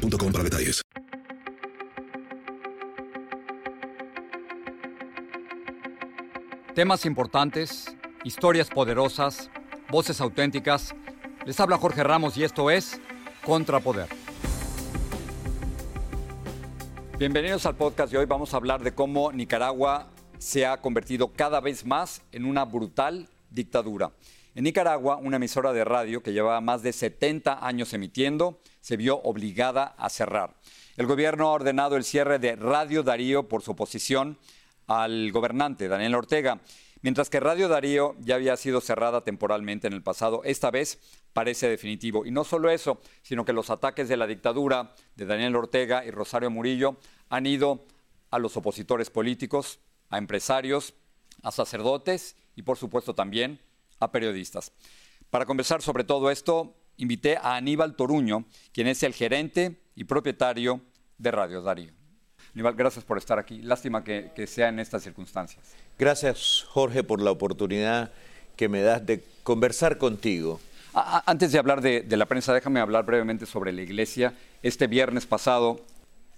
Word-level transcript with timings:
boostmobile.com 0.00 0.32
para 0.32 0.44
detalles. 0.44 0.82
Temas 6.74 7.04
importantes, 7.04 7.94
historias 8.24 8.68
poderosas, 8.70 9.50
voces 9.90 10.20
auténticas. 10.20 10.94
Les 11.44 11.58
habla 11.60 11.76
Jorge 11.76 12.02
Ramos 12.02 12.36
y 12.36 12.44
esto 12.44 12.70
es 12.70 13.00
Contrapoder. 13.44 14.08
Bienvenidos 17.18 17.66
al 17.66 17.76
podcast 17.76 18.12
de 18.12 18.18
hoy. 18.18 18.26
Vamos 18.26 18.54
a 18.54 18.56
hablar 18.56 18.82
de 18.82 18.94
cómo 18.94 19.30
Nicaragua 19.32 20.08
se 20.38 20.64
ha 20.64 20.80
convertido 20.80 21.32
cada 21.32 21.60
vez 21.60 21.84
más 21.84 22.22
en 22.32 22.46
una 22.46 22.64
brutal 22.64 23.28
dictadura. 23.50 24.10
En 24.56 24.64
Nicaragua, 24.64 25.16
una 25.16 25.36
emisora 25.36 25.72
de 25.72 25.84
radio 25.84 26.24
que 26.24 26.32
llevaba 26.32 26.60
más 26.60 26.82
de 26.82 26.92
70 26.92 27.64
años 27.64 27.92
emitiendo 27.92 28.60
se 28.80 28.96
vio 28.96 29.20
obligada 29.22 29.94
a 29.96 30.10
cerrar. 30.10 30.56
El 30.96 31.06
gobierno 31.06 31.46
ha 31.46 31.52
ordenado 31.52 31.96
el 31.96 32.02
cierre 32.02 32.40
de 32.40 32.56
Radio 32.56 33.04
Darío 33.04 33.46
por 33.48 33.62
su 33.62 33.70
oposición 33.70 34.38
al 34.88 35.30
gobernante 35.30 35.86
Daniel 35.86 36.16
Ortega. 36.16 36.60
Mientras 37.00 37.30
que 37.30 37.38
Radio 37.38 37.68
Darío 37.68 38.16
ya 38.18 38.34
había 38.34 38.56
sido 38.56 38.80
cerrada 38.80 39.22
temporalmente 39.22 39.86
en 39.86 39.92
el 39.92 40.02
pasado, 40.02 40.42
esta 40.44 40.72
vez 40.72 40.98
parece 41.32 41.68
definitivo. 41.68 42.26
Y 42.26 42.32
no 42.32 42.42
solo 42.42 42.70
eso, 42.70 43.00
sino 43.22 43.44
que 43.44 43.52
los 43.52 43.70
ataques 43.70 44.08
de 44.08 44.16
la 44.16 44.26
dictadura 44.26 44.96
de 45.14 45.26
Daniel 45.26 45.54
Ortega 45.54 46.04
y 46.04 46.10
Rosario 46.10 46.50
Murillo 46.50 46.96
han 47.28 47.46
ido 47.46 47.84
a 48.32 48.40
los 48.40 48.56
opositores 48.56 49.10
políticos, 49.10 49.78
a 50.08 50.18
empresarios, 50.18 50.94
a 51.44 51.52
sacerdotes 51.52 52.34
y 52.56 52.62
por 52.62 52.76
supuesto 52.76 53.14
también 53.14 53.60
a 54.00 54.10
periodistas. 54.10 54.72
Para 55.30 55.46
conversar 55.46 55.82
sobre 55.82 56.02
todo 56.02 56.30
esto, 56.30 56.74
invité 56.96 57.36
a 57.36 57.54
Aníbal 57.54 57.94
Toruño, 57.94 58.46
quien 58.72 58.88
es 58.88 59.02
el 59.02 59.14
gerente 59.14 59.80
y 59.94 60.04
propietario 60.04 60.80
de 61.18 61.30
Radio 61.30 61.62
Darío. 61.62 61.92
Aníbal, 62.54 62.74
gracias 62.74 63.04
por 63.04 63.16
estar 63.16 63.38
aquí. 63.38 63.62
Lástima 63.62 64.02
que, 64.02 64.46
sea 64.46 64.68
en 64.68 64.80
estas 64.80 65.02
circunstancias. 65.02 65.64
Gracias, 65.98 66.64
Jorge, 66.68 67.04
por 67.04 67.22
la 67.22 67.30
oportunidad 67.30 68.10
que 68.56 68.68
me 68.68 68.82
das 68.82 69.06
de 69.06 69.22
conversar 69.42 69.98
contigo. 69.98 70.60
antes 70.92 71.52
de 71.52 71.58
hablar 71.58 71.80
de, 71.80 72.04
la 72.16 72.26
prensa, 72.26 72.52
déjame 72.52 72.80
hablar 72.80 73.04
brevemente 73.06 73.46
sobre 73.46 73.72
la 73.72 73.82
iglesia. 73.82 74.34
Este 74.62 74.88
viernes 74.88 75.26
pasado, 75.26 75.80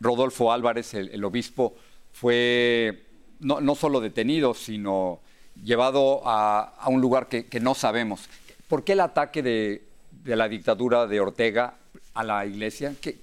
Rodolfo 0.00 0.52
Álvarez, 0.52 0.92
el, 0.92 1.24
obispo, 1.24 1.74
fue 2.12 3.06
no, 3.40 3.60
no, 3.60 3.74
solo 3.74 4.00
detenido, 4.00 4.52
sino 4.52 5.20
llevado 5.61 6.22
a, 6.25 6.72
un 6.86 7.00
lugar 7.00 7.28
que, 7.28 7.61
no 7.61 7.75
sabemos. 7.75 8.28
¿Por 8.69 8.84
qué 8.84 8.92
el 8.92 9.00
ataque 9.00 9.42
de, 9.42 9.83
la 10.25 10.48
dictadura 10.48 11.06
de 11.06 11.20
Ortega 11.20 11.75
a 12.14 12.25
la 12.25 12.47
iglesia? 12.47 12.95
¿Qué, 13.00 13.19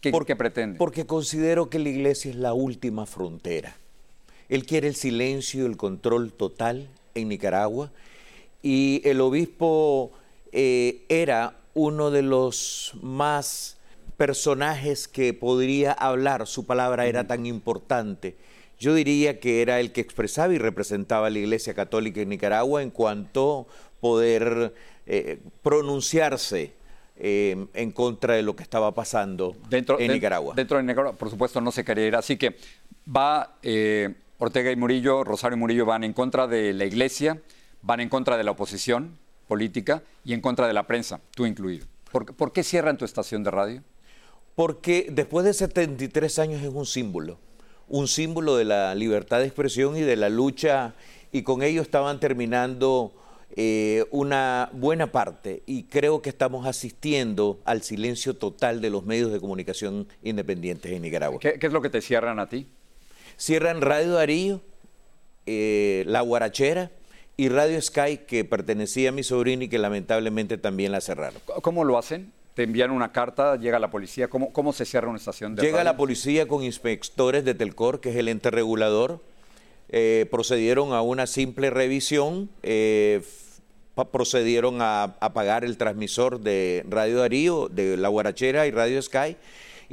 qué, 0.00 0.36
pretende? 0.36 0.78
Porque 0.78 1.06
considero 1.06 1.70
que 1.70 1.78
la 1.78 1.88
iglesia 1.88 2.30
es 2.30 2.36
la 2.36 2.54
última 2.54 3.06
frontera. 3.06 3.76
Él 4.48 4.66
quiere 4.66 4.88
el 4.88 4.94
silencio, 4.94 5.66
el 5.66 5.76
control 5.76 6.32
total 6.32 6.88
en 7.14 7.28
Nicaragua 7.28 7.90
y 8.62 9.00
el 9.04 9.20
obispo 9.20 10.12
eh, 10.52 11.04
era 11.08 11.56
uno 11.74 12.10
de 12.10 12.22
los 12.22 12.94
más 13.02 13.78
personajes 14.16 15.08
que 15.08 15.34
podría 15.34 15.92
hablar, 15.92 16.46
su 16.46 16.64
palabra 16.64 17.06
era 17.06 17.26
tan 17.26 17.46
importante 17.46 18.36
yo 18.78 18.94
diría 18.94 19.40
que 19.40 19.62
era 19.62 19.80
el 19.80 19.92
que 19.92 20.00
expresaba 20.00 20.52
y 20.52 20.58
representaba 20.58 21.28
a 21.28 21.30
la 21.30 21.38
Iglesia 21.38 21.74
Católica 21.74 22.20
en 22.20 22.28
Nicaragua 22.28 22.82
en 22.82 22.90
cuanto 22.90 23.66
poder 24.00 24.74
eh, 25.06 25.40
pronunciarse 25.62 26.74
eh, 27.16 27.66
en 27.74 27.92
contra 27.92 28.34
de 28.34 28.42
lo 28.42 28.56
que 28.56 28.62
estaba 28.62 28.92
pasando 28.92 29.56
dentro, 29.68 29.98
en 30.00 30.12
Nicaragua. 30.12 30.54
Dentro 30.54 30.76
de 30.78 30.82
Nicaragua, 30.82 31.16
por 31.16 31.30
supuesto, 31.30 31.60
no 31.60 31.70
se 31.70 31.84
quería 31.84 32.06
ir. 32.06 32.16
Así 32.16 32.36
que 32.36 32.56
va 33.08 33.56
eh, 33.62 34.14
Ortega 34.38 34.72
y 34.72 34.76
Murillo, 34.76 35.24
Rosario 35.24 35.56
y 35.56 35.60
Murillo 35.60 35.86
van 35.86 36.04
en 36.04 36.12
contra 36.12 36.46
de 36.46 36.72
la 36.72 36.84
Iglesia, 36.84 37.40
van 37.82 38.00
en 38.00 38.08
contra 38.08 38.36
de 38.36 38.44
la 38.44 38.50
oposición 38.50 39.16
política 39.46 40.02
y 40.24 40.32
en 40.32 40.40
contra 40.40 40.66
de 40.66 40.72
la 40.72 40.86
prensa, 40.86 41.20
tú 41.34 41.46
incluido. 41.46 41.86
¿Por, 42.10 42.34
¿por 42.34 42.52
qué 42.52 42.62
cierran 42.64 42.98
tu 42.98 43.04
estación 43.04 43.44
de 43.44 43.50
radio? 43.50 43.82
Porque 44.54 45.08
después 45.10 45.44
de 45.44 45.52
73 45.52 46.38
años 46.38 46.62
es 46.62 46.68
un 46.68 46.86
símbolo 46.86 47.38
un 47.88 48.08
símbolo 48.08 48.56
de 48.56 48.64
la 48.64 48.94
libertad 48.94 49.40
de 49.40 49.46
expresión 49.46 49.96
y 49.96 50.00
de 50.00 50.16
la 50.16 50.28
lucha, 50.28 50.94
y 51.32 51.42
con 51.42 51.62
ello 51.62 51.82
estaban 51.82 52.20
terminando 52.20 53.12
eh, 53.56 54.04
una 54.10 54.70
buena 54.72 55.12
parte, 55.12 55.62
y 55.66 55.84
creo 55.84 56.22
que 56.22 56.30
estamos 56.30 56.66
asistiendo 56.66 57.60
al 57.64 57.82
silencio 57.82 58.34
total 58.34 58.80
de 58.80 58.90
los 58.90 59.04
medios 59.04 59.32
de 59.32 59.40
comunicación 59.40 60.08
independientes 60.22 60.90
en 60.92 61.02
Nicaragua. 61.02 61.38
¿Qué, 61.40 61.58
es 61.60 61.72
lo 61.72 61.82
que 61.82 61.90
te 61.90 62.00
cierran 62.00 62.38
a 62.38 62.48
ti? 62.48 62.66
Cierran 63.36 63.80
Radio 63.80 64.12
Darío, 64.12 64.60
eh, 65.46 66.04
La 66.06 66.20
Guarachera, 66.20 66.90
y 67.36 67.48
Radio 67.48 67.80
Sky, 67.82 68.18
que 68.28 68.44
pertenecía 68.44 69.08
a 69.08 69.12
mi 69.12 69.24
sobrino 69.24 69.64
y 69.64 69.68
que 69.68 69.78
lamentablemente 69.78 70.56
también 70.56 70.92
la 70.92 71.00
cerraron. 71.00 71.40
¿Cómo 71.62 71.82
lo 71.84 71.98
hacen? 71.98 72.32
Te 72.54 72.62
envían 72.62 72.90
una 72.90 73.12
carta, 73.12 73.56
llega 73.56 73.78
la 73.78 73.90
policía. 73.90 74.28
¿Cómo, 74.28 74.52
cómo 74.52 74.72
se 74.72 74.84
cierra 74.84 75.08
una 75.08 75.18
estación 75.18 75.54
de 75.54 75.62
Llega 75.62 75.84
la 75.84 75.96
policía 75.96 76.46
con 76.46 76.62
inspectores 76.62 77.44
de 77.44 77.54
Telcor, 77.54 78.00
que 78.00 78.10
es 78.10 78.16
el 78.16 78.28
ente 78.28 78.50
regulador. 78.50 79.20
Eh, 79.88 80.26
procedieron 80.30 80.92
a 80.92 81.02
una 81.02 81.26
simple 81.26 81.70
revisión, 81.70 82.48
eh, 82.62 83.22
procedieron 84.12 84.80
a 84.80 85.16
apagar 85.20 85.64
el 85.64 85.76
transmisor 85.76 86.40
de 86.40 86.84
Radio 86.88 87.18
Darío, 87.18 87.68
de 87.68 87.96
La 87.96 88.08
Guarachera 88.08 88.66
y 88.66 88.70
Radio 88.70 89.00
Sky, 89.02 89.36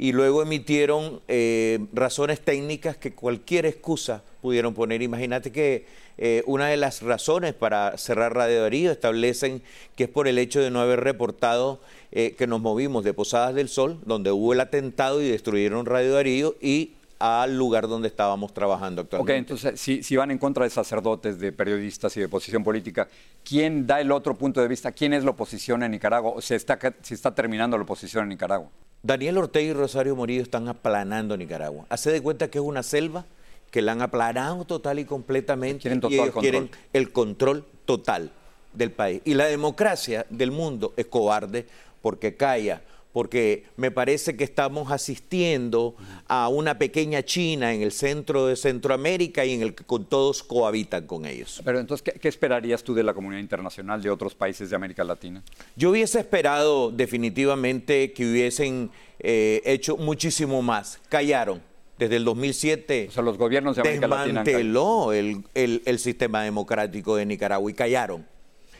y 0.02 0.10
luego 0.10 0.42
emitieron 0.42 1.20
eh, 1.28 1.78
razones 1.92 2.40
técnicas 2.40 2.96
que 2.96 3.14
cualquier 3.14 3.66
excusa 3.66 4.24
pudieron 4.40 4.74
poner. 4.74 5.00
Imagínate 5.00 5.52
que 5.52 6.02
una 6.46 6.68
de 6.68 6.76
las 6.76 7.02
razones 7.02 7.54
para 7.54 7.96
cerrar 7.98 8.34
Radio 8.34 8.62
Darío 8.62 8.92
establecen 8.92 9.62
que 9.96 10.04
es 10.04 10.10
por 10.10 10.28
el 10.28 10.38
hecho 10.38 10.60
de 10.60 10.70
no 10.70 10.80
haber 10.80 11.00
reportado 11.00 11.80
eh, 12.14 12.34
que 12.36 12.46
nos 12.46 12.60
movimos 12.60 13.04
de 13.04 13.14
Posadas 13.14 13.54
del 13.54 13.68
Sol, 13.68 13.98
donde 14.04 14.32
hubo 14.32 14.52
el 14.52 14.60
atentado 14.60 15.22
y 15.22 15.30
destruyeron 15.30 15.86
Radio 15.86 16.14
Darío, 16.14 16.56
y 16.60 16.92
al 17.18 17.56
lugar 17.56 17.88
donde 17.88 18.08
estábamos 18.08 18.52
trabajando 18.52 19.02
actualmente. 19.02 19.32
Ok, 19.32 19.38
entonces, 19.38 19.80
si, 19.80 20.16
van 20.16 20.32
en 20.32 20.38
contra 20.38 20.64
de 20.64 20.70
sacerdotes, 20.70 21.38
de 21.38 21.52
periodistas 21.52 22.16
y 22.16 22.20
de 22.20 22.26
oposición 22.26 22.64
política, 22.64 23.08
¿quién 23.44 23.86
da 23.86 24.00
el 24.00 24.10
otro 24.10 24.36
punto 24.36 24.60
de 24.60 24.68
vista? 24.68 24.90
¿Quién 24.92 25.14
es 25.14 25.24
la 25.24 25.30
oposición 25.30 25.84
en 25.84 25.92
Nicaragua? 25.92 26.32
¿O 26.34 26.40
se 26.40 26.56
está, 26.56 26.78
se 27.00 27.14
está 27.14 27.32
terminando 27.32 27.78
la 27.78 27.84
oposición 27.84 28.24
en 28.24 28.30
Nicaragua? 28.30 28.68
Daniel 29.02 29.38
Ortega 29.38 29.70
y 29.70 29.72
Rosario 29.72 30.14
Morillo 30.14 30.42
están 30.42 30.68
aplanando 30.68 31.36
Nicaragua. 31.36 31.86
Hace 31.88 32.12
de 32.12 32.22
cuenta 32.22 32.48
que 32.48 32.58
es 32.58 32.64
una 32.64 32.84
selva 32.84 33.26
que 33.72 33.82
la 33.82 33.92
han 33.92 34.02
aplanado 34.02 34.64
total 34.64 35.00
y 35.00 35.04
completamente. 35.04 35.82
Quieren 35.82 35.98
y 35.98 36.16
control. 36.18 36.40
quieren 36.40 36.70
el 36.92 37.10
control 37.10 37.64
total 37.84 38.30
del 38.72 38.92
país. 38.92 39.20
Y 39.24 39.34
la 39.34 39.46
democracia 39.46 40.24
del 40.30 40.52
mundo 40.52 40.94
es 40.96 41.06
cobarde 41.06 41.66
porque 42.00 42.36
calla, 42.36 42.82
porque 43.12 43.64
me 43.76 43.90
parece 43.90 44.36
que 44.36 44.44
estamos 44.44 44.90
asistiendo 44.90 45.94
a 46.26 46.48
una 46.48 46.78
pequeña 46.78 47.22
China 47.22 47.74
en 47.74 47.82
el 47.82 47.92
centro 47.92 48.46
de 48.46 48.56
Centroamérica 48.56 49.44
y 49.44 49.52
en 49.52 49.62
el 49.62 49.74
que 49.74 49.84
con 49.84 50.06
todos 50.06 50.42
cohabitan 50.42 51.06
con 51.06 51.26
ellos. 51.26 51.60
Pero 51.64 51.78
entonces, 51.78 52.14
¿qué, 52.18 52.28
esperarías 52.28 52.82
tú 52.82 52.94
de 52.94 53.02
la 53.02 53.12
comunidad 53.12 53.40
internacional 53.40 54.02
de 54.02 54.10
otros 54.10 54.34
países 54.34 54.70
de 54.70 54.76
América 54.76 55.04
Latina? 55.04 55.42
Yo 55.76 55.90
hubiese 55.90 56.20
esperado 56.20 56.90
definitivamente 56.90 58.12
que 58.12 58.30
hubiesen 58.30 58.90
eh, 59.18 59.60
hecho 59.64 59.96
muchísimo 59.96 60.62
más. 60.62 61.00
Callaron. 61.08 61.62
Desde 61.98 62.16
el 62.16 62.24
2007 62.24 63.06
o 63.10 63.12
sea, 63.12 63.22
los 63.22 63.38
gobiernos 63.38 63.76
de 63.76 63.82
América 63.82 64.08
desmanteló 64.24 65.12
el, 65.12 65.44
el 65.54 65.98
sistema 66.00 66.42
democrático 66.42 67.14
de 67.14 67.26
Nicaragua 67.26 67.70
y 67.70 67.74
callaron 67.74 68.26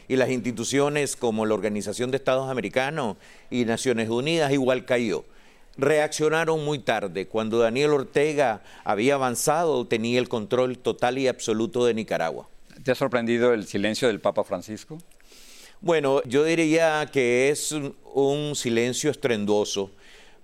y 0.09 0.17
las 0.17 0.31
instituciones 0.31 1.17
como 1.17 1.47
la 1.47 1.55
Organización 1.55 2.11
de 2.11 2.17
Estados 2.17 2.51
Americanos 2.51 3.17
y 3.51 3.65
Naciones 3.65 4.09
Unidas 4.09 4.53
igual 4.53 4.85
cayó. 4.85 5.25
Reaccionaron 5.77 6.65
muy 6.65 6.79
tarde, 6.81 7.27
cuando 7.29 7.59
Daniel 7.59 7.93
Ortega 7.93 8.63
había 8.85 9.15
avanzado, 9.15 9.87
tenía 9.87 10.19
el 10.19 10.29
control 10.29 10.79
total 10.79 11.19
y 11.19 11.29
absoluto 11.29 11.87
de 11.87 11.95
Nicaragua. 11.95 12.49
¿Te 12.85 12.91
ha 12.91 12.95
sorprendido 12.95 13.55
el 13.55 13.67
silencio 13.67 14.09
del 14.09 14.21
Papa 14.21 14.45
Francisco? 14.45 14.99
Bueno, 15.81 16.23
yo 16.25 16.45
diría 16.45 17.09
que 17.13 17.49
es 17.49 17.73
un, 17.73 18.55
silencio 18.55 19.11
estrenduoso, 19.11 19.91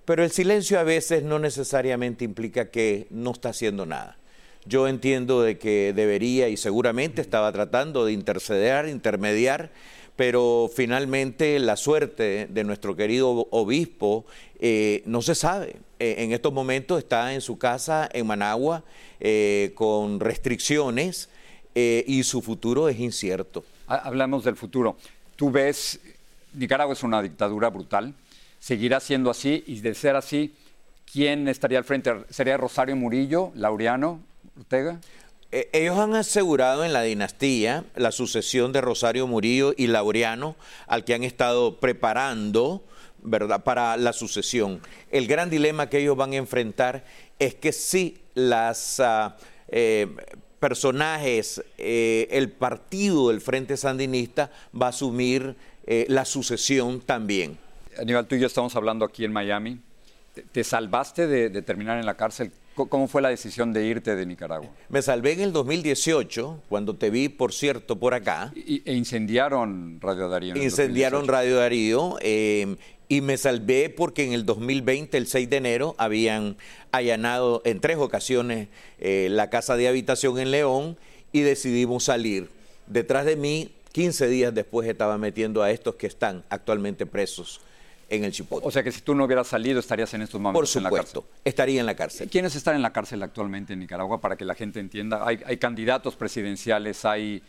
Pero 0.04 0.24
el 0.24 0.30
silencio 0.30 0.80
a 0.80 0.84
veces 0.84 1.22
no 1.22 1.38
necesariamente 1.38 2.24
implica 2.24 2.70
que 2.70 3.06
no 3.10 3.32
está 3.32 3.50
haciendo 3.50 3.84
nada. 3.84 4.16
Yo 4.64 4.88
entiendo 4.88 5.42
de 5.42 5.58
que 5.58 5.92
debería 5.94 6.48
y 6.48 6.56
seguramente 6.56 7.22
estaba 7.22 7.50
tratando 7.52 8.04
de 8.04 8.12
interceder, 8.12 8.88
intermediar, 8.88 9.70
pero 10.18 10.68
finalmente 10.74 11.60
la 11.60 11.76
suerte 11.76 12.48
de 12.50 12.64
nuestro 12.64 12.96
querido 12.96 13.46
obispo 13.50 14.26
eh, 14.58 15.02
no 15.06 15.22
se 15.22 15.36
sabe. 15.36 15.76
Eh, 16.00 16.16
en 16.18 16.32
estos 16.32 16.52
momentos 16.52 16.98
está 16.98 17.32
en 17.34 17.40
su 17.40 17.56
casa 17.56 18.08
en 18.12 18.26
Managua 18.26 18.82
eh, 19.20 19.72
con 19.76 20.18
restricciones 20.20 21.28
y 21.74 22.24
su 22.24 22.42
futuro 22.42 22.88
es 22.88 22.98
incierto. 22.98 23.64
Hablamos 23.86 24.42
del 24.42 24.56
futuro. 24.56 24.96
Tú 25.36 25.52
ves, 25.52 26.00
Nicaragua 26.52 26.92
es 26.92 27.04
una 27.04 27.22
dictadura 27.22 27.70
brutal, 27.70 28.14
seguirá 28.58 28.98
siendo 28.98 29.30
así 29.30 29.62
y 29.64 29.78
de 29.78 29.94
ser 29.94 30.16
así, 30.16 30.56
¿quién 31.12 31.46
estaría 31.46 31.78
al 31.78 31.84
frente? 31.84 32.12
¿Sería 32.30 32.56
Rosario 32.56 32.96
Murillo, 32.96 33.52
Laureano, 33.54 34.20
Ortega? 34.58 35.00
Eh, 35.50 35.70
ellos 35.72 35.98
han 35.98 36.14
asegurado 36.14 36.84
en 36.84 36.92
la 36.92 37.02
dinastía 37.02 37.84
la 37.96 38.12
sucesión 38.12 38.72
de 38.72 38.80
Rosario 38.80 39.26
Murillo 39.26 39.72
y 39.76 39.86
Laureano, 39.86 40.56
al 40.86 41.04
que 41.04 41.14
han 41.14 41.24
estado 41.24 41.80
preparando, 41.80 42.82
¿verdad?, 43.22 43.64
para 43.64 43.96
la 43.96 44.12
sucesión. 44.12 44.80
El 45.10 45.26
gran 45.26 45.48
dilema 45.48 45.88
que 45.88 46.00
ellos 46.00 46.16
van 46.16 46.32
a 46.32 46.36
enfrentar 46.36 47.04
es 47.38 47.54
que 47.54 47.72
si 47.72 48.18
las 48.34 49.00
ah, 49.00 49.36
eh, 49.68 50.08
personajes, 50.60 51.62
eh, 51.78 52.28
el 52.30 52.50
partido 52.50 53.28
del 53.28 53.40
Frente 53.40 53.76
Sandinista 53.76 54.50
va 54.80 54.86
a 54.86 54.90
asumir 54.90 55.56
la 56.08 56.26
sucesión 56.26 57.00
también. 57.00 57.56
Aníbal, 57.98 58.26
tú 58.26 58.34
y 58.34 58.40
yo 58.40 58.46
estamos 58.46 58.76
hablando 58.76 59.06
aquí 59.06 59.24
en 59.24 59.32
Miami. 59.32 59.80
¿Te, 60.52 60.62
salvaste 60.62 61.26
de 61.26 61.62
terminar 61.62 61.98
en 61.98 62.04
la 62.04 62.14
cárcel 62.14 62.52
¿Cómo 62.86 63.08
fue 63.08 63.22
la 63.22 63.30
decisión 63.30 63.72
de 63.72 63.84
irte 63.84 64.14
de 64.14 64.24
Nicaragua? 64.24 64.68
Me 64.88 65.02
salvé 65.02 65.32
en 65.32 65.40
el 65.40 65.52
2018, 65.52 66.62
cuando 66.68 66.94
te 66.94 67.10
vi, 67.10 67.28
por 67.28 67.52
cierto, 67.52 67.98
por 67.98 68.14
acá. 68.14 68.52
¿E 68.54 68.94
incendiaron 68.94 70.00
Radio 70.00 70.28
Darío? 70.28 70.56
incendiaron 70.56 71.26
Radio 71.26 71.56
Darío 71.56 72.16
em, 72.20 72.76
y 73.08 73.20
me 73.20 73.36
salvé 73.36 73.90
porque 73.90 74.24
en 74.24 74.32
el 74.32 74.46
2020, 74.46 75.16
el 75.18 75.26
6 75.26 75.50
de 75.50 75.56
enero, 75.56 75.94
habían 75.98 76.56
allanado 76.92 77.62
en 77.64 77.80
tres 77.80 77.96
ocasiones 77.96 78.68
eh, 78.98 79.28
la 79.30 79.50
casa 79.50 79.76
de 79.76 79.88
habitación 79.88 80.38
en 80.38 80.50
León 80.50 80.96
y 81.32 81.40
decidimos 81.40 82.04
salir. 82.04 82.48
Detrás 82.86 83.26
de 83.26 83.36
mí, 83.36 83.72
15 83.92 84.28
días 84.28 84.54
después, 84.54 84.88
estaba 84.88 85.18
metiendo 85.18 85.62
a 85.62 85.70
estos 85.70 85.96
que 85.96 86.06
están 86.06 86.44
actualmente 86.48 87.06
presos 87.06 87.60
en 88.08 88.24
el 88.24 88.32
Chipotle. 88.32 88.66
O 88.66 88.70
sea 88.70 88.82
que 88.82 88.92
si 88.92 89.02
tú 89.02 89.14
no 89.14 89.24
hubieras 89.24 89.46
salido 89.46 89.80
estarías 89.80 90.12
en 90.14 90.22
estos 90.22 90.40
momentos 90.40 90.74
en 90.76 90.82
la 90.82 90.90
cárcel. 90.90 91.22
estaría 91.44 91.80
en 91.80 91.86
la 91.86 91.94
cárcel. 91.94 92.28
¿Quiénes 92.28 92.54
están 92.56 92.76
en 92.76 92.82
la 92.82 92.92
cárcel 92.92 93.22
actualmente 93.22 93.74
en 93.74 93.80
Nicaragua 93.80 94.20
para 94.20 94.36
que 94.36 94.44
la 94.44 94.54
gente 94.54 94.80
entienda? 94.80 95.26
Hay, 95.26 95.56
candidatos 95.58 96.16
presidenciales, 96.16 97.04
hay 97.04 97.42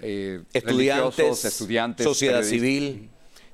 eh, 0.00 0.42
estudiantes, 0.52 1.44
estudiantes, 1.44 2.04
sociedad 2.04 2.42
civil. 2.42 3.10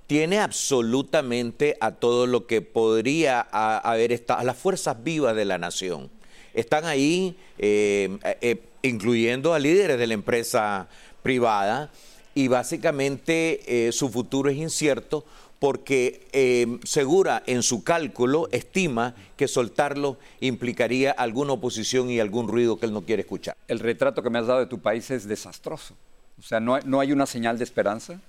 Tiene 0.06 0.40
absolutamente 0.40 1.76
a 1.80 1.92
todo 1.92 2.26
lo 2.26 2.46
que 2.46 2.60
podría 2.60 3.40
haber 3.40 4.12
estado, 4.12 4.40
a 4.40 4.44
las 4.44 4.56
fuerzas 4.56 5.02
vivas 5.02 5.34
de 5.34 5.44
la 5.44 5.58
nación. 5.58 6.10
Están 6.54 6.84
ahí, 6.84 7.36
eh, 7.58 8.18
eh, 8.42 8.62
incluyendo 8.82 9.54
a 9.54 9.58
líderes 9.58 9.98
de 9.98 10.06
la 10.06 10.14
empresa 10.14 10.88
privada, 11.22 11.90
y 12.34 12.48
básicamente 12.48 13.90
su 13.92 14.08
futuro 14.08 14.50
es 14.50 14.56
incierto 14.56 15.24
porque 15.62 16.26
eh, 16.32 16.80
Segura 16.82 17.44
en 17.46 17.62
su 17.62 17.84
cálculo 17.84 18.48
estima 18.50 19.14
que 19.36 19.46
soltarlo 19.46 20.16
implicaría 20.40 21.12
alguna 21.12 21.52
oposición 21.52 22.10
y 22.10 22.18
algún 22.18 22.48
ruido 22.48 22.80
que 22.80 22.86
él 22.86 22.92
no 22.92 23.02
quiere 23.02 23.22
escuchar. 23.22 23.56
El 23.68 23.78
retrato 23.78 24.24
que 24.24 24.30
me 24.30 24.40
has 24.40 24.48
dado 24.48 24.58
de 24.58 24.66
tu 24.66 24.80
país 24.80 25.08
es 25.12 25.28
desastroso. 25.28 25.94
O 26.36 26.42
sea, 26.42 26.58
¿no, 26.58 26.80
no 26.80 26.98
hay 26.98 27.12
una 27.12 27.26
señal 27.26 27.58
de 27.58 27.64
esperanza? 27.64 28.20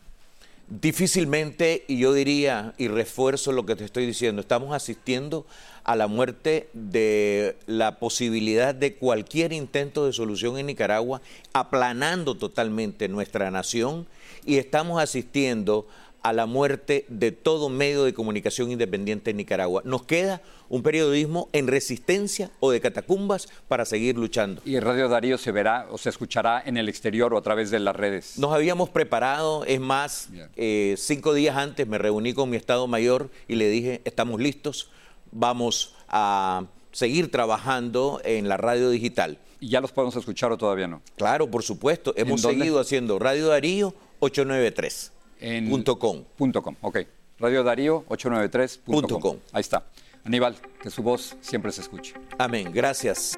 Difícilmente, 0.69 1.83
y 1.87 1.97
yo 1.97 2.13
diría, 2.13 2.73
y 2.77 2.87
refuerzo 2.87 3.51
lo 3.51 3.65
que 3.65 3.75
te 3.75 3.83
estoy 3.83 4.05
diciendo, 4.05 4.41
estamos 4.41 4.73
asistiendo 4.73 5.45
a 5.83 5.95
la 5.95 6.07
muerte 6.07 6.69
de 6.73 7.57
la 7.67 7.99
posibilidad 7.99 8.73
de 8.73 8.95
cualquier 8.95 9.51
intento 9.51 10.05
de 10.05 10.13
solución 10.13 10.57
en 10.57 10.67
Nicaragua, 10.67 11.21
aplanando 11.51 12.35
totalmente 12.35 13.09
nuestra 13.09 13.51
nación, 13.51 14.07
y 14.45 14.57
estamos 14.57 15.01
asistiendo 15.01 15.85
a 15.89 16.02
la 16.31 16.45
muerte 16.45 17.05
de 17.09 17.33
todo 17.33 17.67
medio 17.67 18.05
de 18.05 18.13
comunicación 18.13 18.71
independiente 18.71 19.31
en 19.31 19.37
Nicaragua. 19.37 19.81
Nos 19.83 20.03
queda 20.03 20.41
un 20.69 20.81
periodismo 20.81 21.49
en 21.51 21.67
resistencia 21.67 22.49
o 22.61 22.71
de 22.71 22.79
catacumbas 22.79 23.49
para 23.67 23.83
seguir 23.83 24.17
luchando. 24.17 24.61
¿Y 24.63 24.79
Radio 24.79 25.09
Darío 25.09 25.37
se 25.37 25.51
verá 25.51 25.87
o 25.91 25.97
se 25.97 26.09
escuchará 26.09 26.63
en 26.65 26.77
el 26.77 26.87
exterior 26.87 27.33
o 27.33 27.37
a 27.37 27.41
través 27.41 27.71
de 27.71 27.79
las 27.79 27.95
redes? 27.95 28.37
Nos 28.37 28.53
habíamos 28.53 28.89
preparado, 28.89 29.65
es 29.65 29.81
más, 29.81 30.29
eh, 30.55 30.95
cinco 30.97 31.33
días 31.33 31.57
antes 31.57 31.85
me 31.87 31.97
reuní 31.97 32.33
con 32.33 32.49
mi 32.49 32.55
Estado 32.55 32.87
Mayor 32.87 33.29
y 33.49 33.55
le 33.55 33.67
dije, 33.67 34.01
estamos 34.05 34.39
listos, 34.39 34.89
vamos 35.31 35.95
a 36.07 36.65
seguir 36.93 37.29
trabajando 37.31 38.21
en 38.23 38.47
la 38.47 38.57
radio 38.57 38.89
digital. 38.89 39.39
¿Y 39.59 39.69
ya 39.69 39.79
los 39.79 39.91
podemos 39.91 40.15
escuchar 40.15 40.51
o 40.51 40.57
todavía 40.57 40.87
no? 40.87 41.01
Claro, 41.15 41.49
por 41.49 41.63
supuesto. 41.63 42.13
Hemos 42.17 42.41
seguido 42.41 42.79
haciendo 42.79 43.17
Radio 43.17 43.47
Darío 43.47 43.93
893. 44.19 45.12
En 45.43 45.69
punto 45.69 45.99
com. 45.99 46.23
Punto 46.37 46.61
com, 46.61 46.75
ok. 46.81 47.05
Radio 47.39 47.63
Darío 47.63 48.05
893.com. 48.07 49.37
Ahí 49.51 49.61
está. 49.61 49.83
Aníbal, 50.23 50.55
que 50.81 50.89
su 50.89 51.03
voz 51.03 51.35
siempre 51.41 51.71
se 51.73 51.81
escuche. 51.81 52.13
Amén. 52.37 52.71
Gracias. 52.73 53.37